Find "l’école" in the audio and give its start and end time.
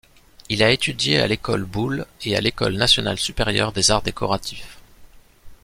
1.27-1.63, 2.41-2.73